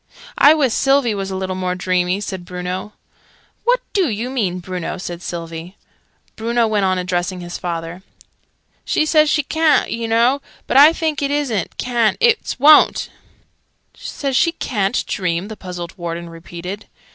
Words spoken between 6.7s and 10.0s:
on addressing his father. "She says she ca'n't,